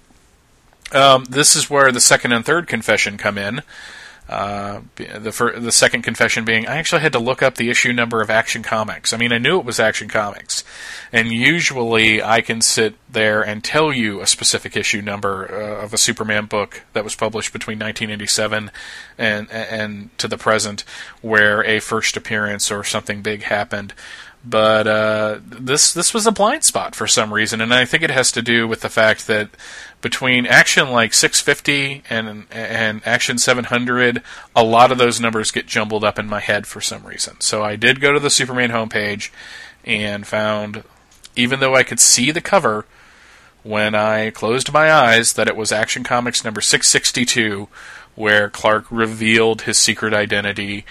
[0.91, 3.61] Um, this is where the second and third confession come in.
[4.33, 7.93] Uh, the fir- the second confession being I actually had to look up the issue
[7.93, 9.13] number of Action Comics.
[9.13, 10.63] I mean, I knew it was Action Comics,
[11.11, 15.93] and usually I can sit there and tell you a specific issue number uh, of
[15.93, 18.71] a Superman book that was published between 1987
[19.19, 20.83] and and to the present,
[21.21, 23.93] where a first appearance or something big happened
[24.43, 28.11] but uh, this this was a blind spot for some reason, and I think it
[28.11, 29.49] has to do with the fact that
[30.01, 34.21] between Action like 650 and and Action 700,
[34.53, 37.39] a lot of those numbers get jumbled up in my head for some reason.
[37.39, 39.29] So I did go to the Superman homepage
[39.85, 40.83] and found,
[41.37, 42.85] even though I could see the cover
[43.63, 47.69] when I closed my eyes, that it was Action Comics number 662,
[48.15, 50.83] where Clark revealed his secret identity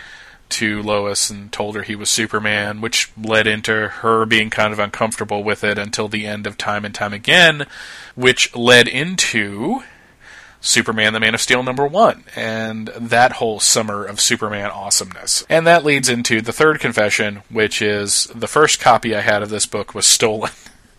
[0.53, 4.79] to Lois and told her he was Superman, which led into her being kind of
[4.79, 7.67] uncomfortable with it until the end of Time and Time Again,
[8.15, 9.83] which led into
[10.61, 15.45] Superman the Man of Steel number one, and that whole summer of Superman awesomeness.
[15.49, 19.51] And that leads into the third confession, which is the first copy I had of
[19.51, 20.53] this book was stolen.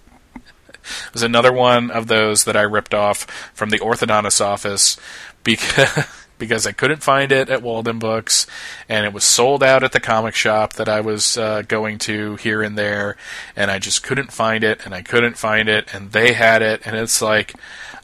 [0.35, 4.97] it was another one of those that I ripped off from the orthodontist office
[5.43, 8.47] because because I couldn't find it at Walden Books,
[8.89, 12.35] and it was sold out at the comic shop that I was uh, going to
[12.37, 13.17] here and there,
[13.55, 16.81] and I just couldn't find it, and I couldn't find it, and they had it,
[16.85, 17.53] and it's like,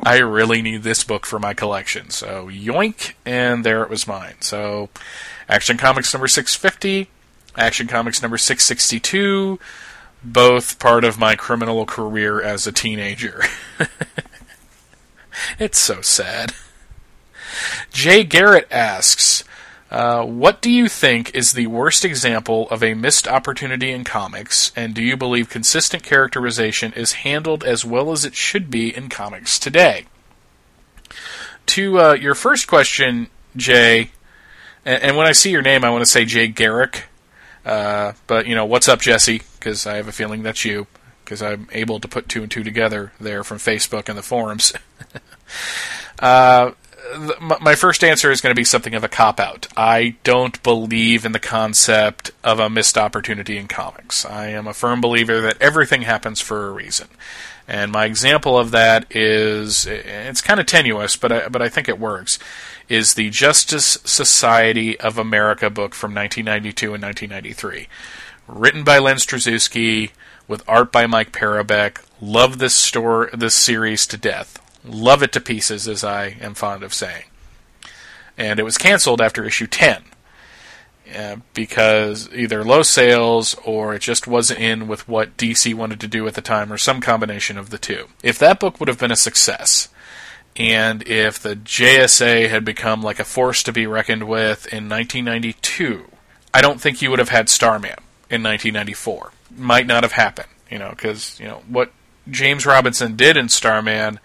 [0.01, 2.09] I really need this book for my collection.
[2.09, 4.35] So yoink, and there it was mine.
[4.39, 4.89] So
[5.49, 7.09] Action Comics number 650,
[7.57, 9.59] Action Comics number 662,
[10.23, 13.43] both part of my criminal career as a teenager.
[15.59, 16.53] it's so sad.
[17.91, 19.43] Jay Garrett asks,
[19.91, 24.71] uh, what do you think is the worst example of a missed opportunity in comics,
[24.75, 29.09] and do you believe consistent characterization is handled as well as it should be in
[29.09, 30.05] comics today?
[31.67, 34.11] To uh, your first question, Jay,
[34.85, 37.05] and, and, when I see your name, I want to say Jay Garrick,
[37.65, 39.41] uh, but you know, what's up, Jesse?
[39.57, 40.85] Because I have a feeling that's you,
[41.25, 44.71] because I'm able to put two and two together there from Facebook and the forums.
[47.59, 49.67] my first answer is going to be something of a cop out.
[49.75, 54.25] I don't believe in the concept of a missed opportunity in comics.
[54.25, 57.07] I am a firm believer that everything happens for a reason.
[57.67, 61.87] And my example of that is it's kind of tenuous, but I, but I think
[61.87, 62.39] it works.
[62.87, 67.87] Is the Justice Society of America book from 1992 and 1993,
[68.47, 70.09] written by Len Strazewski
[70.47, 72.03] with art by Mike Parobeck.
[72.19, 76.83] Love this store, this series to death Love it to pieces, as I am fond
[76.83, 77.25] of saying.
[78.37, 80.03] And it was canceled after issue 10
[81.15, 86.07] uh, because either low sales or it just wasn't in with what DC wanted to
[86.07, 88.07] do at the time, or some combination of the two.
[88.21, 89.89] If that book would have been a success,
[90.55, 96.05] and if the JSA had become like a force to be reckoned with in 1992,
[96.53, 97.97] I don't think you would have had Starman
[98.29, 99.31] in 1994.
[99.57, 101.91] Might not have happened, you know, because you know what
[102.29, 104.19] James Robinson did in Starman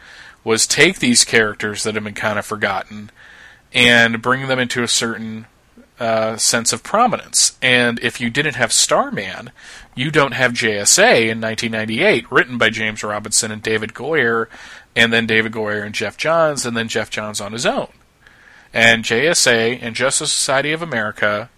[0.44, 3.10] was take these characters that have been kind of forgotten
[3.72, 5.46] and bring them into a certain
[5.98, 7.56] uh, sense of prominence.
[7.62, 9.50] And if you didn't have Starman,
[9.94, 14.46] you don't have JSA in 1998, written by James Robinson and David Goyer,
[14.94, 17.88] and then David Goyer and Geoff Johns, and then Geoff Johns on his own.
[18.72, 21.48] And JSA and Justice Society of America,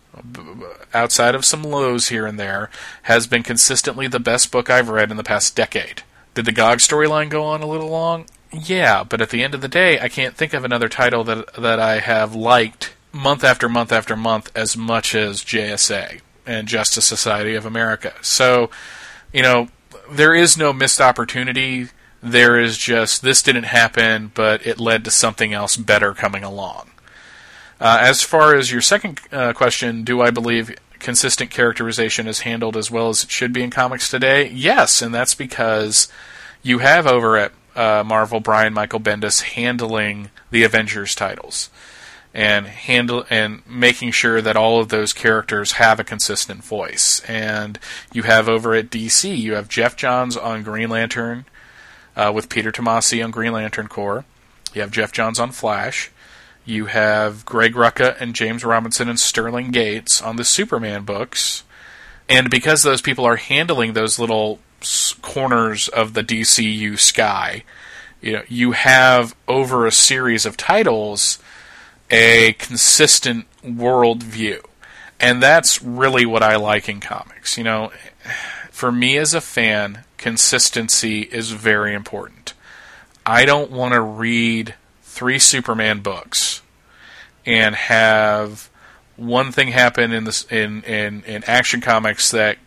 [0.92, 2.70] outside of some lows here and there,
[3.05, 6.03] has been consistently the best book I've read in the past decade.
[6.35, 8.27] Did the GOG storyline go on a little long?
[8.64, 11.55] Yeah, but at the end of the day, I can't think of another title that
[11.55, 17.05] that I have liked month after month after month as much as JSA and Justice
[17.05, 18.14] Society of America.
[18.23, 18.71] So,
[19.33, 19.69] you know,
[20.11, 21.88] there is no missed opportunity.
[22.23, 26.90] There is just this didn't happen, but it led to something else better coming along.
[27.79, 32.77] Uh, as far as your second uh, question, do I believe consistent characterization is handled
[32.77, 34.49] as well as it should be in comics today?
[34.49, 36.09] Yes, and that's because
[36.62, 41.70] you have over at uh, Marvel Brian Michael Bendis handling the Avengers titles
[42.36, 47.20] and handle and making sure that all of those characters have a consistent voice.
[47.26, 47.78] And
[48.12, 51.46] you have over at DC, you have Geoff Johns on Green Lantern
[52.14, 54.26] uh, with Peter Tomasi on Green Lantern Corps.
[54.74, 56.10] You have Geoff Johns on Flash.
[56.66, 61.62] You have Greg Rucka and James Robinson and Sterling Gates on the Superman books.
[62.28, 64.58] And because those people are handling those little
[65.22, 67.64] corners of the DCU sky.
[68.20, 71.38] You know, you have over a series of titles
[72.10, 74.62] a consistent world view.
[75.18, 77.56] And that's really what I like in comics.
[77.56, 77.92] You know,
[78.70, 82.52] for me as a fan, consistency is very important.
[83.24, 86.62] I don't want to read three Superman books
[87.44, 88.68] and have
[89.16, 92.58] one thing happen in this in, in, in action comics that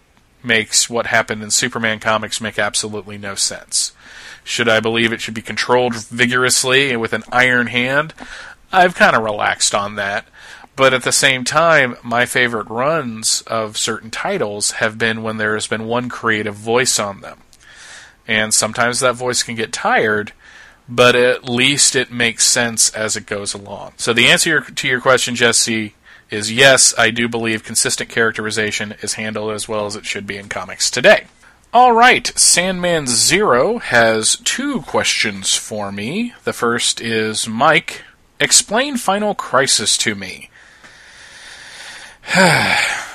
[0.44, 3.94] makes what happened in Superman comics make absolutely no sense.
[4.44, 8.14] Should I believe it should be controlled vigorously and with an iron hand?
[8.72, 10.26] I've kind of relaxed on that.
[10.76, 15.56] But at the same time, my favorite runs of certain titles have been when there
[15.56, 17.40] has been one creative voice on them.
[18.26, 20.32] And sometimes that voice can get tired,
[20.88, 23.94] but at least it makes sense as it goes along.
[23.98, 25.96] So the answer to your question, Jesse,
[26.30, 30.38] is yes, I do believe consistent characterization is handled as well as it should be
[30.38, 31.28] in comics today.
[31.72, 36.34] All right, Sandman Zero has two questions for me.
[36.44, 38.02] The first is Mike,
[38.40, 40.50] explain Final Crisis to me.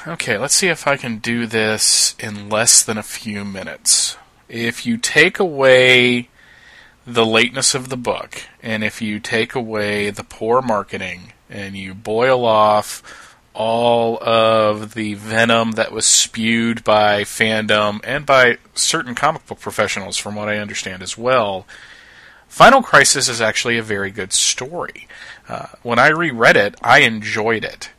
[0.06, 4.16] okay, let's see if I can do this in less than a few minutes.
[4.48, 6.28] If you take away
[7.06, 11.94] the lateness of the book, and if you take away the poor marketing, and you
[11.94, 13.02] boil off
[13.54, 20.16] all of the venom that was spewed by fandom and by certain comic book professionals,
[20.16, 21.66] from what I understand as well,
[22.48, 25.08] Final Crisis is actually a very good story.
[25.48, 27.90] Uh, when I reread it, I enjoyed it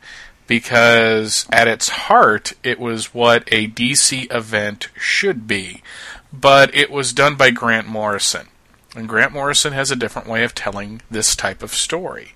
[0.48, 5.82] because at its heart, it was what a DC event should be.
[6.32, 8.48] But it was done by Grant Morrison.
[8.96, 12.34] And Grant Morrison has a different way of telling this type of story.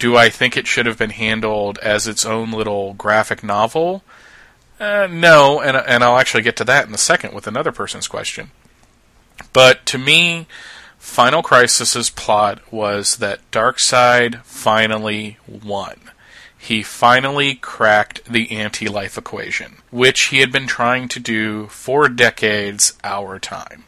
[0.00, 4.02] Do I think it should have been handled as its own little graphic novel?
[4.80, 8.08] Uh, no, and, and I'll actually get to that in a second with another person's
[8.08, 8.50] question.
[9.52, 10.48] But to me,
[10.98, 16.10] Final Crisis's plot was that Darkseid finally won
[16.62, 22.06] he finally cracked the anti life equation, which he had been trying to do for
[22.06, 23.84] decades our time.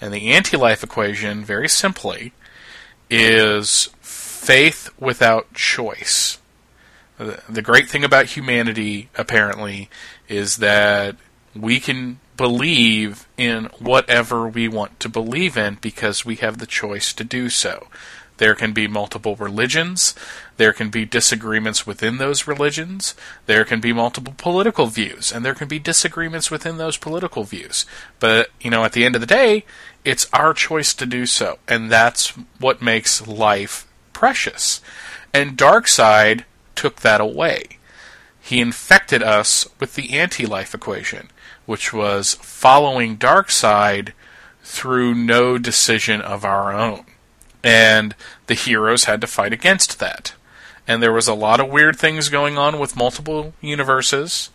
[0.00, 2.32] And the anti life equation, very simply,
[3.10, 3.90] is
[4.46, 6.38] faith without choice.
[7.18, 9.90] The great thing about humanity, apparently,
[10.28, 11.16] is that
[11.52, 17.12] we can believe in whatever we want to believe in because we have the choice
[17.14, 17.88] to do so.
[18.36, 20.14] There can be multiple religions.
[20.58, 23.16] There can be disagreements within those religions.
[23.46, 27.84] There can be multiple political views, and there can be disagreements within those political views.
[28.20, 29.64] But, you know, at the end of the day,
[30.04, 32.28] it's our choice to do so, and that's
[32.60, 33.85] what makes life
[34.16, 34.80] precious.
[35.34, 36.44] And Darkseid
[36.74, 37.76] took that away.
[38.40, 41.28] He infected us with the anti life equation,
[41.66, 44.12] which was following Darkseid
[44.62, 47.04] through no decision of our own.
[47.62, 48.14] And
[48.46, 50.32] the heroes had to fight against that.
[50.88, 54.48] And there was a lot of weird things going on with multiple universes.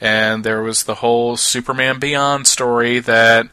[0.00, 3.46] And there was the whole Superman Beyond story that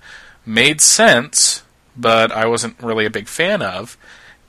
[0.43, 1.61] made sense,
[1.95, 3.95] but I wasn't really a big fan of.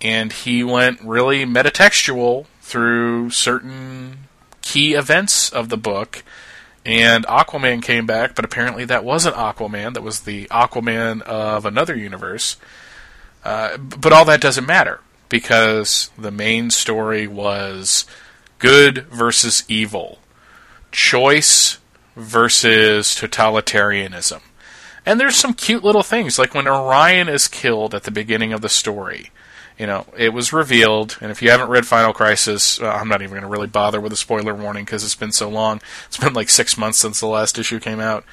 [0.02, 4.28] And he went really metatextual through certain
[4.60, 6.24] key events of the book.
[6.84, 9.94] And Aquaman came back, but apparently that wasn't Aquaman.
[9.94, 12.56] That was the Aquaman of another universe.
[13.44, 18.04] Uh, but all that doesn't matter because the main story was
[18.58, 20.18] good versus evil,
[20.90, 21.78] choice
[22.16, 24.40] versus totalitarianism.
[25.04, 28.60] And there's some cute little things, like when Orion is killed at the beginning of
[28.60, 29.30] the story.
[29.82, 33.20] You know, it was revealed, and if you haven't read Final Crisis, uh, I'm not
[33.20, 35.80] even going to really bother with a spoiler warning because it's been so long.
[36.06, 38.24] It's been like six months since the last issue came out.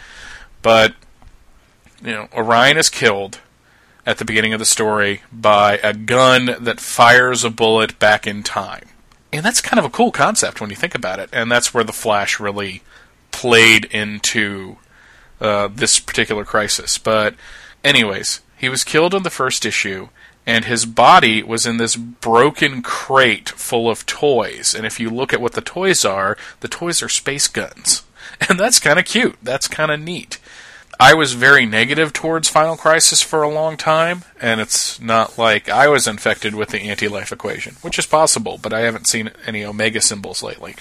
[0.61, 0.93] But,
[2.03, 3.39] you know, Orion is killed,
[4.05, 8.43] at the beginning of the story by a gun that fires a bullet back in
[8.43, 8.85] time.
[9.31, 11.29] And that's kind of a cool concept when you think about it.
[11.33, 12.81] And that's where the Flash really
[13.31, 14.77] played into
[15.41, 16.97] uh, this particular crisis.
[16.97, 17.33] But,
[17.83, 20.09] anyways, he was killed in the first issue,
[20.45, 24.73] and his body was in this broken crate full of toys.
[24.73, 28.03] And if you look at what the toys are, the toys are space guns.
[28.47, 29.35] And that's kind of cute.
[29.43, 30.39] That's kind of neat.
[30.97, 35.67] I was very negative towards Final Crisis for a long time, and it's not like
[35.69, 39.31] I was infected with the anti life equation, which is possible, but I haven't seen
[39.45, 40.75] any Omega symbols lately.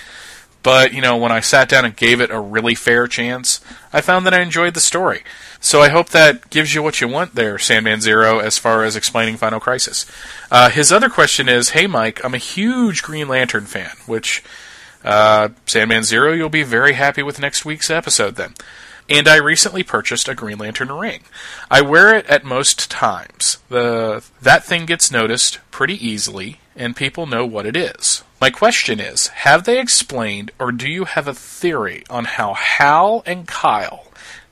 [0.62, 3.60] But, you know, when I sat down and gave it a really fair chance,
[3.92, 5.22] I found that I enjoyed the story.
[5.60, 8.96] So I hope that gives you what you want there, Sandman Zero, as far as
[8.96, 10.06] explaining Final Crisis.
[10.50, 14.42] Uh, his other question is Hey, Mike, I'm a huge Green Lantern fan, which,
[15.04, 18.54] uh, Sandman Zero, you'll be very happy with next week's episode then
[19.08, 21.22] and I recently purchased a Green Lantern ring.
[21.70, 23.58] I wear it at most times.
[23.68, 28.22] The that thing gets noticed pretty easily, and people know what it is.
[28.40, 33.22] My question is, have they explained or do you have a theory on how Hal
[33.26, 34.06] and Kyle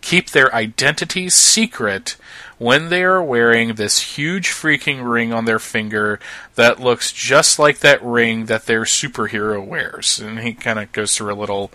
[0.06, 2.16] keep their identities secret
[2.58, 6.20] when they are wearing this huge freaking ring on their finger
[6.54, 10.20] that looks just like that ring that their superhero wears.
[10.20, 11.72] And he kind of goes through a little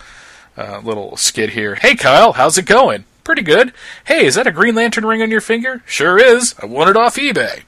[0.58, 1.76] uh, little skit here.
[1.76, 3.04] Hey Kyle, how's it going?
[3.26, 3.74] Pretty good.
[4.06, 5.84] Hey, is that a Green Lantern ring on your finger?
[5.86, 6.56] Sure is.
[6.62, 7.64] I won it off eBay.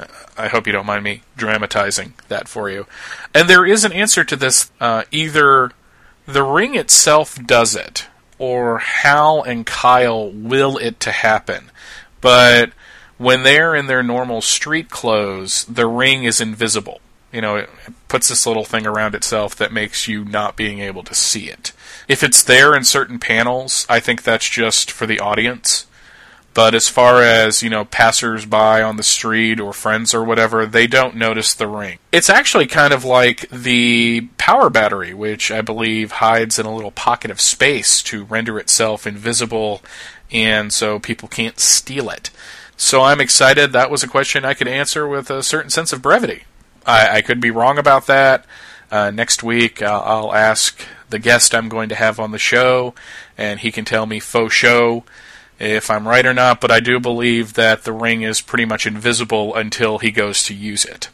[0.00, 2.86] Uh, I hope you don't mind me dramatizing that for you.
[3.32, 4.72] And there is an answer to this.
[4.80, 5.70] Uh, either
[6.26, 8.08] the ring itself does it,
[8.38, 11.70] or Hal and Kyle will it to happen.
[12.20, 12.72] But
[13.18, 17.00] when they're in their normal street clothes, the ring is invisible.
[17.32, 17.70] You know, it
[18.08, 21.72] puts this little thing around itself that makes you not being able to see it.
[22.06, 25.86] If it's there in certain panels, I think that's just for the audience.
[26.54, 30.86] But as far as, you know, passersby on the street or friends or whatever, they
[30.86, 31.98] don't notice the ring.
[32.12, 36.92] It's actually kind of like the power battery, which I believe hides in a little
[36.92, 39.82] pocket of space to render itself invisible
[40.30, 42.30] and so people can't steal it.
[42.76, 43.72] So I'm excited.
[43.72, 46.44] That was a question I could answer with a certain sense of brevity.
[46.86, 48.44] I, I could be wrong about that.
[48.90, 50.80] Uh, next week, I'll, I'll ask
[51.10, 52.94] the guest I'm going to have on the show,
[53.38, 55.04] and he can tell me faux show
[55.58, 58.86] if I'm right or not, but I do believe that the ring is pretty much
[58.86, 61.08] invisible until he goes to use it.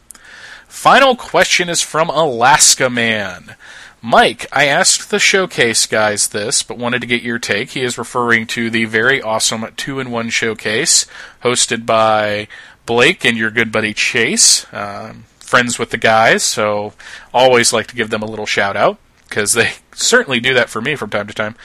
[0.67, 3.55] Final question is from Alaska Man.
[4.01, 7.71] Mike, I asked the showcase guys this, but wanted to get your take.
[7.71, 11.05] He is referring to the very awesome two in one showcase
[11.43, 12.47] hosted by
[12.87, 14.65] Blake and your good buddy Chase.
[14.73, 16.93] Um, friends with the guys, so
[17.31, 18.97] always like to give them a little shout out
[19.29, 21.55] because they certainly do that for me from time to time.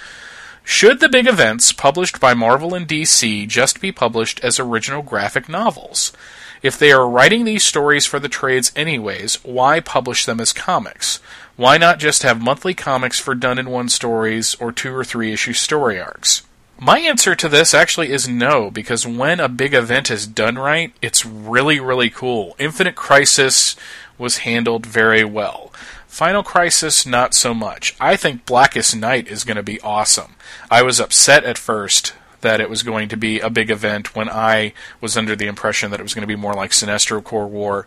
[0.68, 5.48] Should the big events published by Marvel and DC just be published as original graphic
[5.48, 6.12] novels?
[6.60, 11.20] If they are writing these stories for the trades anyways, why publish them as comics?
[11.54, 15.32] Why not just have monthly comics for done in one stories or two or three
[15.32, 16.42] issue story arcs?
[16.80, 20.92] My answer to this actually is no, because when a big event is done right,
[21.00, 22.56] it's really, really cool.
[22.58, 23.76] Infinite Crisis
[24.18, 25.72] was handled very well.
[26.06, 27.94] Final Crisis, not so much.
[28.00, 30.34] I think Blackest Night is going to be awesome.
[30.70, 34.28] I was upset at first that it was going to be a big event when
[34.28, 37.46] I was under the impression that it was going to be more like Sinestro Corps
[37.48, 37.86] War.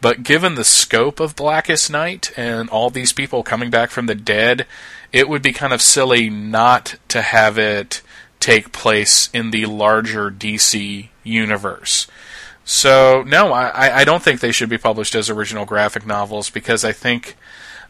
[0.00, 4.14] But given the scope of Blackest Night and all these people coming back from the
[4.14, 4.66] dead,
[5.12, 8.02] it would be kind of silly not to have it
[8.40, 12.06] take place in the larger DC universe.
[12.64, 16.84] So, no, I, I don't think they should be published as original graphic novels because
[16.84, 17.36] I think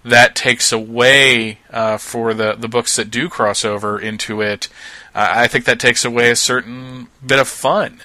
[0.05, 4.69] that takes away uh, for the, the books that do cross over into it.
[5.15, 8.03] Uh, I think that takes away a certain bit of fun.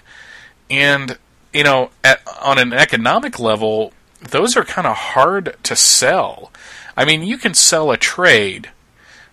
[0.70, 1.18] And,
[1.52, 3.92] you know, at, on an economic level,
[4.22, 6.52] those are kind of hard to sell.
[6.96, 8.70] I mean, you can sell a trade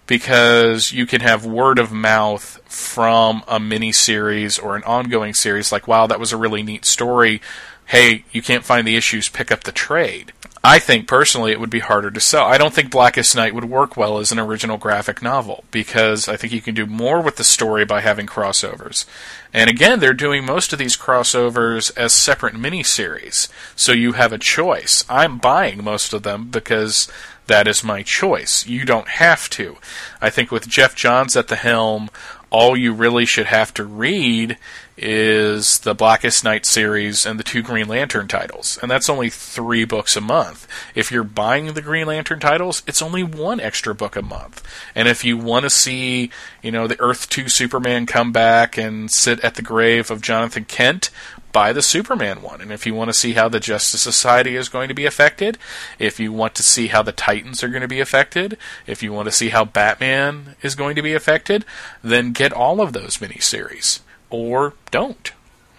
[0.07, 5.72] because you can have word of mouth from a mini series or an ongoing series
[5.72, 7.40] like wow that was a really neat story
[7.86, 10.32] hey you can't find the issues pick up the trade
[10.66, 12.44] I think personally it would be harder to sell.
[12.44, 16.36] I don't think Blackest Night would work well as an original graphic novel because I
[16.36, 19.04] think you can do more with the story by having crossovers.
[19.52, 24.32] And again, they're doing most of these crossovers as separate mini series so you have
[24.32, 25.04] a choice.
[25.09, 27.07] I'm buying most of them because
[27.47, 28.66] that is my choice.
[28.66, 29.76] You don't have to.
[30.20, 32.11] I think with Geoff Johns at the helm,
[32.51, 34.57] all you really should have to read
[34.97, 38.78] is the Blackest Night series and the two Green Lantern titles.
[38.80, 40.66] And that's only three books a month.
[40.94, 44.66] If you're buying the Green Lantern titles, it's only one extra book a month.
[44.94, 46.30] And if you want to see,
[46.62, 50.64] you know, the Earth 2 Superman come back and sit at the grave of Jonathan
[50.64, 51.11] Kent,
[51.57, 52.61] buy the Superman one.
[52.61, 55.57] And if you want to see how the Justice Society is going to be affected,
[55.98, 59.11] if you want to see how the Titans are going to be affected, if you
[59.11, 61.64] want to see how Batman is going to be affected,
[62.04, 65.32] then get all of those miniseries or don't.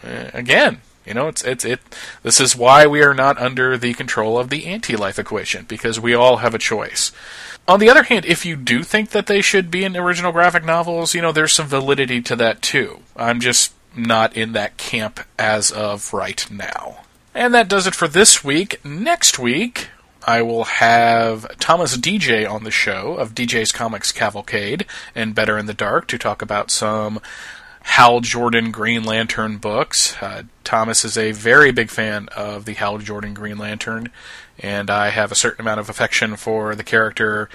[0.03, 1.79] Uh, again, you know, it's it's it.
[2.23, 6.15] This is why we are not under the control of the anti-life equation because we
[6.15, 7.11] all have a choice.
[7.67, 10.65] On the other hand, if you do think that they should be in original graphic
[10.65, 13.01] novels, you know, there's some validity to that too.
[13.15, 17.03] I'm just not in that camp as of right now.
[17.33, 18.83] And that does it for this week.
[18.83, 19.89] Next week,
[20.25, 24.85] I will have Thomas Deja on the show of DJ's Comics Cavalcade
[25.15, 27.19] and Better in the Dark to talk about some
[27.81, 30.21] Hal Jordan Green Lantern books.
[30.21, 34.09] Uh, Thomas is a very big fan of the Hal Jordan Green Lantern,
[34.59, 37.49] and I have a certain amount of affection for the character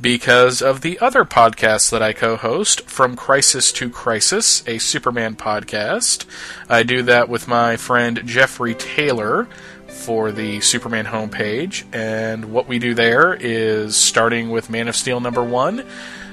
[0.00, 5.36] because of the other podcasts that I co host, From Crisis to Crisis, a Superman
[5.36, 6.24] podcast.
[6.68, 9.46] I do that with my friend Jeffrey Taylor
[9.88, 15.20] for the Superman homepage, and what we do there is starting with Man of Steel
[15.20, 15.86] number one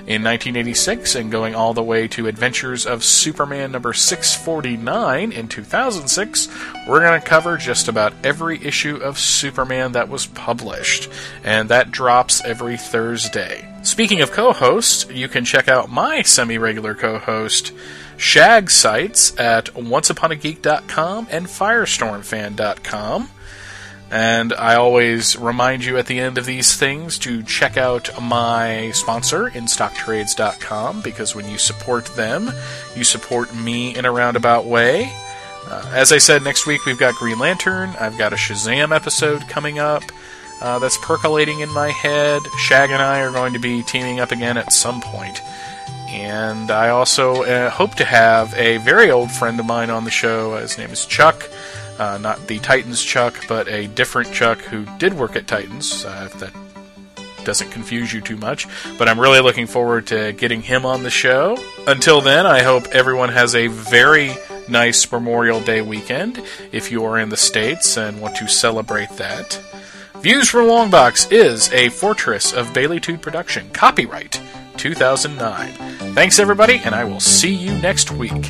[0.08, 6.48] in 1986 and going all the way to Adventures of Superman number 649 in 2006,
[6.88, 11.10] we're going to cover just about every issue of Superman that was published,
[11.44, 13.68] and that drops every Thursday.
[13.84, 17.74] Speaking of co hosts, you can check out my semi regular co host.
[18.18, 23.30] Shag sites at onceuponageek.com and firestormfan.com.
[24.12, 28.92] And I always remind you at the end of these things to check out my
[28.92, 32.52] sponsor, InStockTrades.com, because when you support them,
[32.94, 35.10] you support me in a roundabout way.
[35.66, 37.92] Uh, as I said, next week we've got Green Lantern.
[38.02, 40.04] I've got a Shazam episode coming up
[40.60, 42.42] uh, that's percolating in my head.
[42.58, 45.42] Shag and I are going to be teaming up again at some point.
[46.10, 50.12] And I also uh, hope to have a very old friend of mine on the
[50.12, 50.58] show.
[50.58, 51.50] His name is Chuck.
[52.00, 56.30] Uh, not the Titans Chuck, but a different Chuck who did work at Titans, uh,
[56.32, 56.54] if that
[57.44, 58.68] doesn't confuse you too much.
[58.98, 61.58] But I'm really looking forward to getting him on the show.
[61.88, 64.34] Until then, I hope everyone has a very
[64.68, 69.60] nice Memorial Day weekend if you are in the States and want to celebrate that.
[70.22, 73.70] Views from Longbox is a Fortress of Baileytude production.
[73.72, 74.40] Copyright
[74.78, 75.74] 2009.
[76.14, 78.50] Thanks, everybody, and I will see you next week.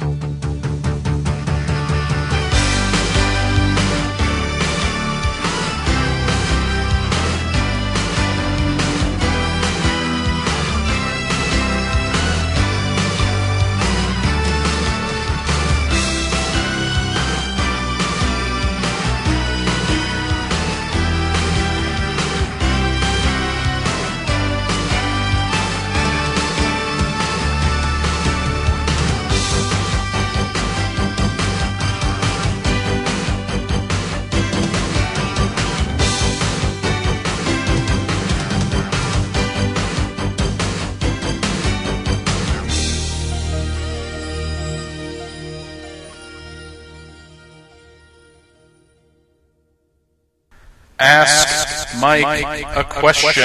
[52.52, 53.44] Mike a question.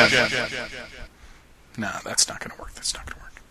[1.78, 2.74] No, that's not going to work.
[2.74, 3.42] That's not going to work.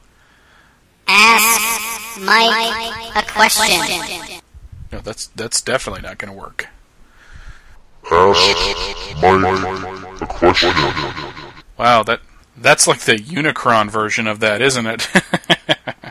[1.07, 4.41] Ask Mike a question.
[4.91, 6.67] No, that's that's definitely not going to work.
[8.11, 10.71] Ask Mike a question.
[11.77, 12.21] Wow, that
[12.57, 15.07] that's like the Unicron version of that, isn't it?